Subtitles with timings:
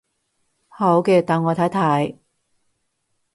[0.67, 2.17] 好嘅，等我睇睇